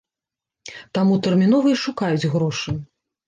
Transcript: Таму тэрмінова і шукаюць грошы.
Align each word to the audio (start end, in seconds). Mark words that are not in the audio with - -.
Таму 0.97 1.17
тэрмінова 1.27 1.67
і 1.73 1.77
шукаюць 1.83 2.29
грошы. 2.35 2.75